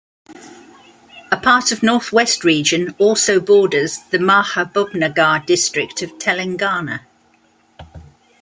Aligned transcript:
A 1.31 1.37
part 1.37 1.71
of 1.71 1.83
north 1.83 2.11
west 2.11 2.43
region 2.43 2.95
also 2.97 3.39
borders 3.39 3.99
the 4.09 4.17
Mahabubnagar 4.17 5.45
district 5.45 6.01
of 6.01 6.17
Telangana. 6.17 7.01